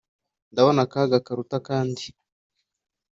ndabona 0.51 0.81
akaga 0.85 1.17
karuta 1.25 1.55
akandi 1.61 2.05